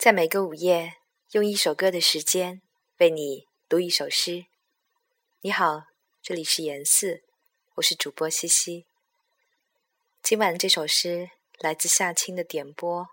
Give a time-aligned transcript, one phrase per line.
[0.00, 0.94] 在每个午夜，
[1.32, 2.62] 用一首歌的时间
[3.00, 4.46] 为你读一首诗。
[5.42, 5.88] 你好，
[6.22, 7.22] 这里是言四，
[7.74, 8.86] 我是主播西西。
[10.22, 11.28] 今晚这首诗
[11.58, 13.08] 来自夏青的点播，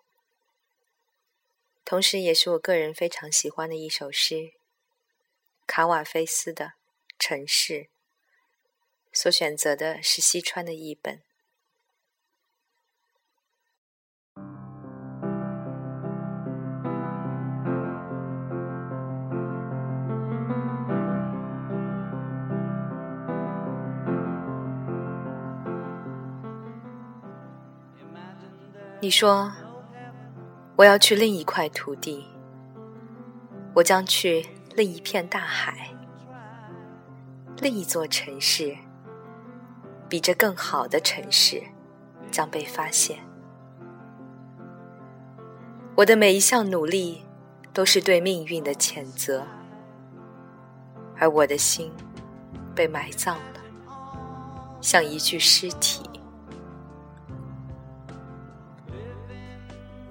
[1.83, 4.53] 同时也是我个人非常喜欢的一首诗——
[5.67, 6.65] 卡瓦菲斯的
[7.19, 7.73] 《城市》。
[9.11, 11.21] 所选择的是西川的译本。
[28.99, 29.53] 你说，
[30.75, 32.25] 我要去另一块土地，
[33.75, 35.91] 我将去另一片大海，
[37.59, 38.75] 另一座城市，
[40.09, 41.61] 比这更好的城市
[42.31, 43.19] 将被发现。
[45.93, 47.23] 我的每一项努力
[47.71, 49.45] 都是对命运的谴责，
[51.19, 51.91] 而我的心
[52.73, 53.61] 被埋葬了，
[54.81, 56.06] 像一具尸体。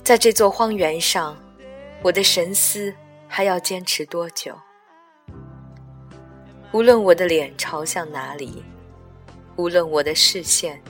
[0.07, 1.37] 在这座荒原上，
[2.01, 2.95] 我的神思
[3.27, 4.57] 还要坚持多久？
[6.71, 8.63] 无论我的脸朝向哪里，
[9.57, 10.81] 无论我的视线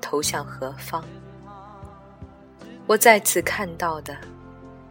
[0.00, 1.04] 投向何方，
[2.86, 4.16] 我再次看到的，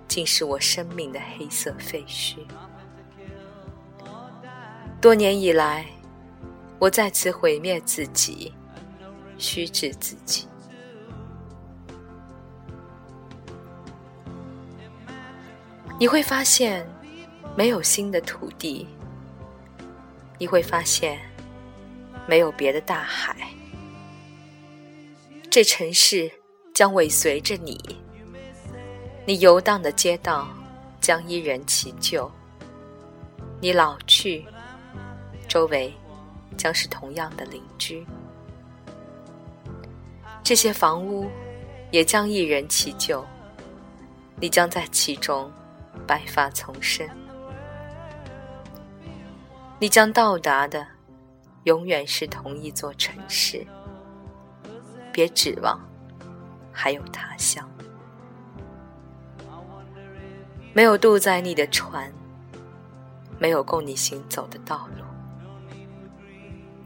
[0.07, 2.37] 竟是我生命的黑色废墟。
[5.01, 5.87] 多年以来，
[6.77, 8.53] 我再次毁灭自己，
[9.39, 10.47] 虚掷自己。
[15.99, 16.85] 你会发现，
[17.55, 18.85] 没有新的土地；
[20.39, 21.19] 你会发现，
[22.27, 23.47] 没有别的大海。
[25.51, 26.29] 这城市
[26.73, 27.79] 将尾随着你，
[29.25, 30.47] 你游荡的街道
[30.99, 32.29] 将依人其旧。
[33.61, 34.43] 你老去，
[35.47, 35.93] 周围
[36.57, 38.05] 将是同样的邻居。
[40.43, 41.29] 这些房屋
[41.91, 43.23] 也将一人其旧，
[44.41, 45.49] 你将在其中。
[46.05, 47.07] 白发丛生，
[49.79, 50.85] 你将到达的
[51.63, 53.65] 永远是同一座城市。
[55.11, 55.79] 别指望
[56.71, 57.69] 还有他乡，
[60.73, 62.11] 没有渡载你的船，
[63.37, 65.03] 没有供你行走的道路。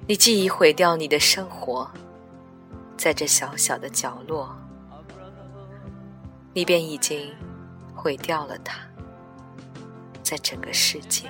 [0.07, 1.89] 你既已毁掉你的生活，
[2.97, 4.53] 在这小小的角落，
[6.53, 7.33] 你便已经
[7.95, 8.77] 毁掉了它。
[10.29, 11.29] 在整个世界。